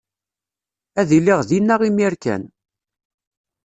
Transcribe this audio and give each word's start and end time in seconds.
Ad 0.99 1.09
iliɣ 1.17 1.39
dinna 1.49 1.75
imir 1.89 2.13
kan. 2.23 2.43